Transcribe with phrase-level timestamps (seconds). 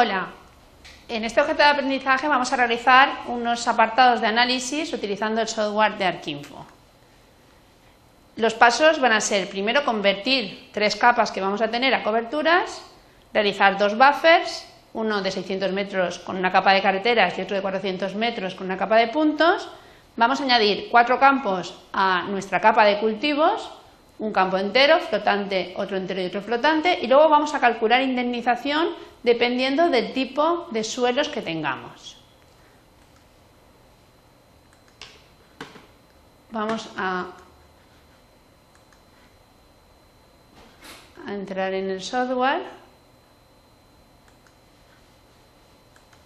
[0.00, 0.28] Hola,
[1.08, 5.98] en este objeto de aprendizaje vamos a realizar unos apartados de análisis utilizando el software
[5.98, 6.64] de Arquinfo.
[8.36, 12.80] Los pasos van a ser primero convertir tres capas que vamos a tener a coberturas,
[13.34, 17.62] realizar dos buffers, uno de 600 metros con una capa de carreteras y otro de
[17.62, 19.68] 400 metros con una capa de puntos.
[20.14, 23.68] Vamos a añadir cuatro campos a nuestra capa de cultivos,
[24.18, 28.88] un campo entero, flotante, otro entero y otro flotante, y luego vamos a calcular indemnización
[29.22, 32.16] dependiendo del tipo de suelos que tengamos.
[36.50, 37.26] Vamos a,
[41.26, 42.62] a entrar en el software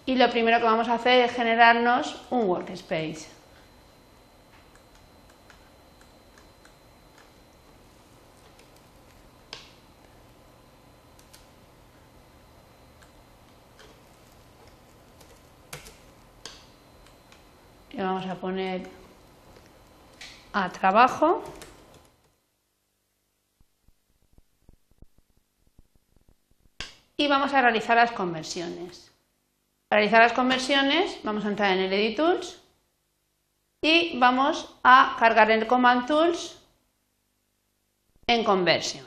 [0.05, 3.42] y lo primero que vamos a hacer es generarnos un workspace.
[17.93, 18.89] Le vamos a poner
[20.51, 21.43] a trabajo.
[27.17, 29.11] Y vamos a realizar las conversiones.
[29.87, 32.59] Para realizar las conversiones vamos a entrar en el Edit Tools
[33.81, 36.57] y vamos a cargar el Command Tools
[38.25, 39.05] en Conversion.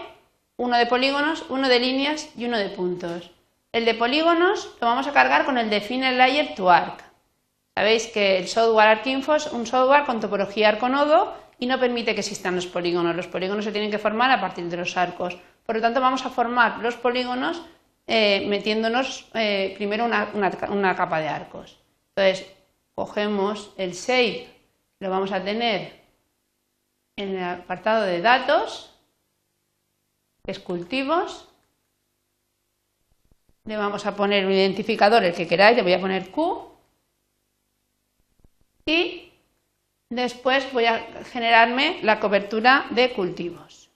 [0.58, 3.33] uno de polígonos, uno de líneas y uno de puntos.
[3.74, 7.04] El de polígonos lo vamos a cargar con el Define Layer to Arc.
[7.76, 12.20] Sabéis que el software ArcInfo es un software con topología arco-nodo y no permite que
[12.20, 13.16] existan los polígonos.
[13.16, 15.40] Los polígonos se tienen que formar a partir de los arcos.
[15.66, 17.64] Por lo tanto, vamos a formar los polígonos
[18.06, 20.30] eh, metiéndonos eh, primero una,
[20.70, 21.80] una, capa de arcos.
[22.10, 22.46] Entonces,
[22.94, 24.50] cogemos el shape,
[25.00, 26.00] lo vamos a tener
[27.16, 28.96] en el apartado de datos,
[30.46, 31.50] que es cultivos,
[33.66, 36.70] le vamos a poner un identificador, el que queráis, le voy a poner Q.
[38.86, 39.32] Y
[40.10, 41.00] después voy a
[41.32, 43.90] generarme la cobertura de cultivos.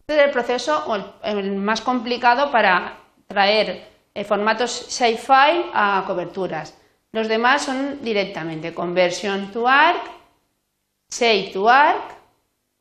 [0.00, 0.84] Este es el proceso
[1.56, 3.88] más complicado para traer
[4.26, 6.76] formatos shapefile a coberturas.
[7.12, 10.02] Los demás son directamente conversion to arc,
[11.10, 12.16] shape to arc,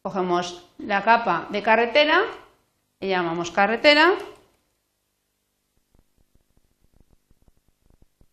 [0.01, 2.23] cogemos la capa de carretera
[2.99, 4.13] le llamamos carretera.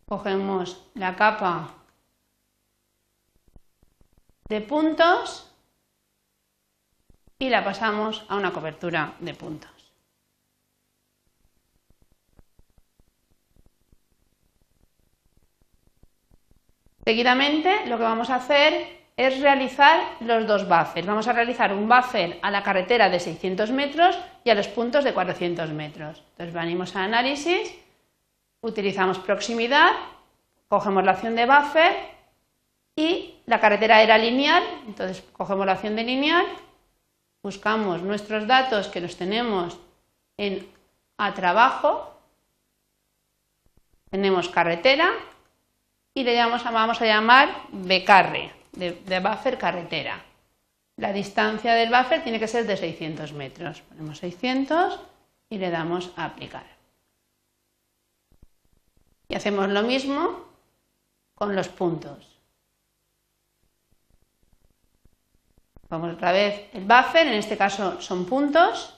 [0.05, 1.73] Cogemos la capa
[4.47, 5.51] de puntos
[7.39, 9.71] y la pasamos a una cobertura de puntos.
[17.03, 21.07] Seguidamente lo que vamos a hacer es realizar los dos buffers.
[21.07, 25.03] Vamos a realizar un buffer a la carretera de 600 metros y a los puntos
[25.03, 26.21] de 400 metros.
[26.31, 27.73] Entonces venimos a análisis,
[28.61, 29.91] utilizamos proximidad,
[30.67, 31.93] cogemos la opción de buffer
[32.95, 36.45] y la carretera era lineal, entonces cogemos la opción de lineal,
[37.41, 39.77] buscamos nuestros datos que los tenemos
[40.37, 40.67] en
[41.17, 42.11] a trabajo,
[44.09, 45.09] tenemos carretera
[46.13, 50.23] y le vamos a llamar becarre de, buffer carretera.
[50.97, 53.81] La distancia del buffer tiene que ser de 600 metros.
[53.81, 54.99] Ponemos 600
[55.49, 56.65] y le damos a aplicar.
[59.27, 60.45] Y hacemos lo mismo
[61.33, 62.39] con los puntos.
[65.89, 68.93] Vamos otra vez el buffer, en este caso son puntos.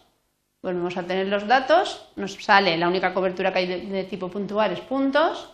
[0.61, 2.09] Volvemos a tener los datos.
[2.15, 5.49] Nos sale la única cobertura que hay de, tipo puntual es puntos.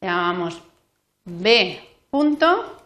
[0.00, 0.60] Llamamos
[1.24, 1.80] B
[2.10, 2.78] punto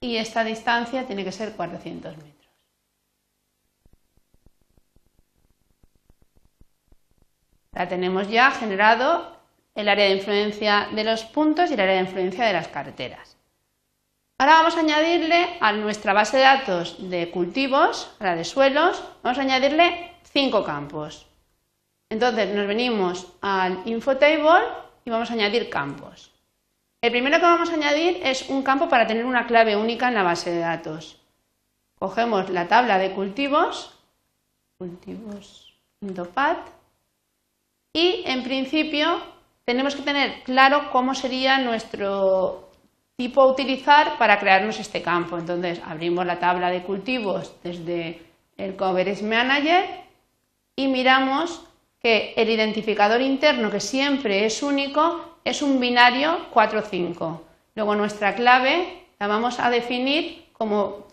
[0.00, 2.34] y esta distancia tiene que ser 400 metros.
[7.72, 9.36] La tenemos ya generado
[9.74, 13.36] el área de influencia de los puntos y el área de influencia de las carreteras.
[14.38, 19.38] Ahora vamos a añadirle a nuestra base de datos de cultivos, la de suelos, vamos
[19.38, 21.26] a añadirle cinco campos.
[22.08, 24.64] Entonces nos venimos al infotable
[25.04, 26.37] y vamos a añadir campos.
[27.00, 30.14] El primero que vamos a añadir es un campo para tener una clave única en
[30.14, 31.20] la base de datos.
[31.96, 33.94] Cogemos la tabla de cultivos,
[34.78, 36.58] cultivos.pat,
[37.92, 39.20] y en principio
[39.64, 42.68] tenemos que tener claro cómo sería nuestro
[43.16, 45.38] tipo a utilizar para crearnos este campo.
[45.38, 48.22] Entonces abrimos la tabla de cultivos desde
[48.56, 49.84] el Coverage Manager
[50.74, 51.64] y miramos
[52.00, 57.40] que el identificador interno, que siempre es único, es un binario 4-5.
[57.74, 61.08] Luego nuestra clave la vamos a definir como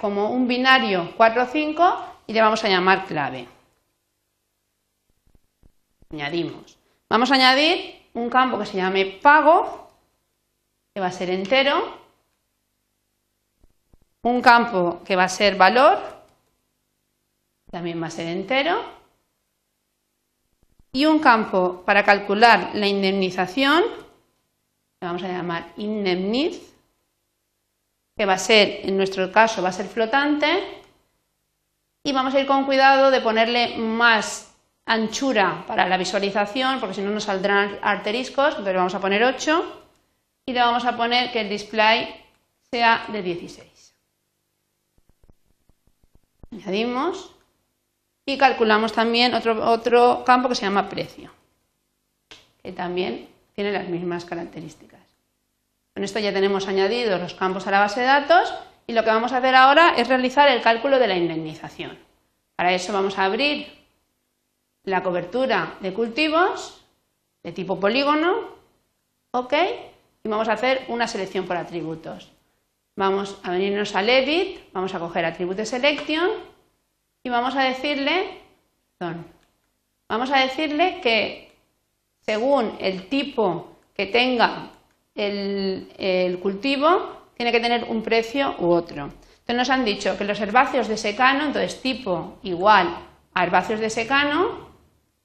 [0.00, 3.48] como un binario 4 o 5 y le vamos a llamar clave.
[6.12, 6.78] Añadimos.
[7.08, 9.90] Vamos a añadir un campo que se llame pago,
[10.94, 11.98] que va a ser entero,
[14.22, 15.98] un campo que va a ser valor,
[17.70, 18.82] también va a ser entero,
[20.96, 23.82] y un campo para calcular la indemnización,
[24.98, 26.74] que vamos a llamar indemniz,
[28.16, 30.48] que va a ser, en nuestro caso, va a ser flotante,
[32.02, 34.56] y vamos a ir con cuidado de ponerle más
[34.86, 39.82] anchura para la visualización, porque si no nos saldrán arteriscos, entonces vamos a poner 8
[40.46, 42.24] y le vamos a poner que el display
[42.70, 43.94] sea de 16.
[46.52, 47.35] Añadimos
[48.26, 51.30] y calculamos también otro, otro campo que se llama precio,
[52.62, 55.00] que también tiene las mismas características.
[55.94, 58.52] Con esto ya tenemos añadidos los campos a la base de datos
[58.86, 61.96] y lo que vamos a hacer ahora es realizar el cálculo de la indemnización.
[62.56, 63.72] Para eso vamos a abrir
[64.82, 66.82] la cobertura de cultivos
[67.44, 68.56] de tipo polígono,
[69.30, 69.54] ¿ok?
[70.24, 72.32] Y vamos a hacer una selección por atributos.
[72.96, 76.55] Vamos a venirnos al edit, vamos a coger Attribute Selection
[77.26, 78.38] y vamos a decirle,
[80.08, 81.50] vamos a decirle que
[82.20, 84.70] según el tipo que tenga
[85.12, 89.06] el, el cultivo, tiene que tener un precio u otro.
[89.06, 92.96] Entonces nos han dicho que los herbáceos de secano, entonces tipo igual
[93.34, 94.68] a herbáceos de secano,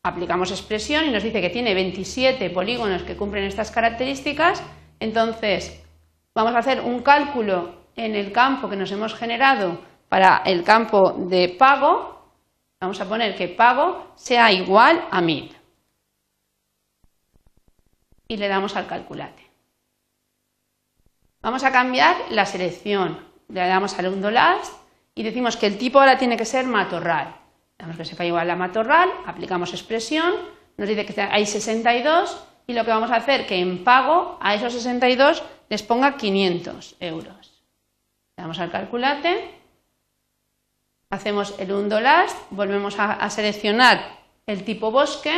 [0.02, 4.64] aplicamos expresión y nos dice que tiene 27 polígonos que cumplen estas características,
[5.00, 5.84] entonces
[6.34, 11.14] vamos a hacer un cálculo en el campo que nos hemos generado para el campo
[11.14, 12.34] de pago,
[12.82, 15.56] vamos a poner que pago sea igual a 1000
[18.28, 19.50] y le damos al calculate.
[21.42, 24.74] Vamos a cambiar la selección, le damos al undo last
[25.16, 27.34] y decimos que el tipo ahora tiene que ser matorral.
[27.78, 30.34] Damos que sepa igual a matorral, aplicamos expresión,
[30.76, 34.56] nos dice que hay 62 y lo que vamos a hacer que en pago a
[34.56, 37.64] esos 62 les ponga 500 euros.
[38.36, 39.61] Le damos al calculate,
[41.12, 45.34] hacemos el undo last, volvemos a, seleccionar el tipo bosque,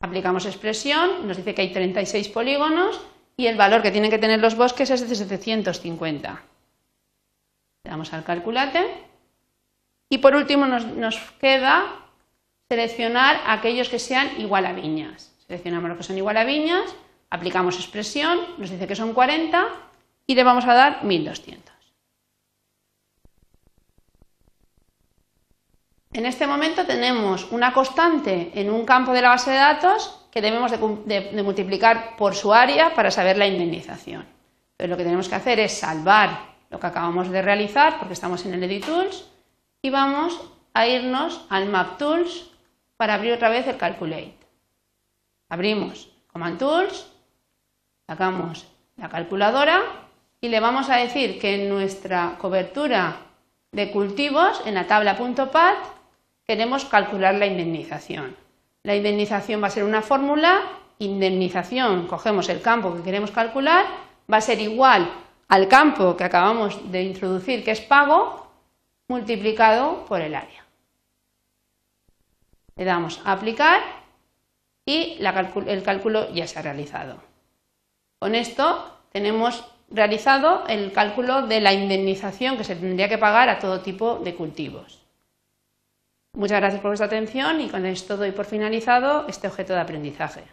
[0.00, 3.00] aplicamos expresión, nos dice que hay 36 polígonos
[3.36, 6.42] y el valor que tienen que tener los bosques es de 750.
[7.84, 8.84] Le damos al calculate
[10.10, 11.84] y por último nos, queda
[12.68, 15.32] seleccionar aquellos que sean igual a viñas.
[15.46, 16.94] Seleccionamos los que son igual a viñas,
[17.30, 19.68] aplicamos expresión, nos dice que son 40
[20.26, 21.71] y le vamos a dar 1200.
[26.14, 30.42] En este momento tenemos una constante en un campo de la base de datos que
[30.42, 34.26] debemos de, multiplicar por su área para saber la indemnización.
[34.76, 38.44] Pero lo que tenemos que hacer es salvar lo que acabamos de realizar, porque estamos
[38.44, 39.26] en el Edit Tools,
[39.80, 40.38] y vamos
[40.74, 42.50] a irnos al Map Tools
[42.98, 44.36] para abrir otra vez el Calculate.
[45.48, 47.06] Abrimos Command Tools,
[48.06, 48.66] sacamos
[48.96, 49.82] la calculadora
[50.40, 53.16] y le vamos a decir que en nuestra cobertura
[53.70, 56.01] de cultivos, en la tabla.pat,
[56.46, 58.36] queremos calcular la indemnización.
[58.82, 60.62] La indemnización va a ser una fórmula,
[60.98, 63.84] indemnización, cogemos el campo que queremos calcular,
[64.30, 65.10] va a ser igual
[65.48, 68.50] al campo que acabamos de introducir, que es pago,
[69.08, 70.64] multiplicado por el área.
[72.76, 73.80] Le damos a aplicar
[74.86, 77.16] y el cálculo ya se ha realizado.
[78.18, 83.58] Con esto tenemos realizado el cálculo de la indemnización que se tendría que pagar a
[83.58, 85.01] todo tipo de cultivos.
[86.34, 90.44] Muchas gracias por vuestra atención y con esto doy por finalizado este objeto de aprendizaje.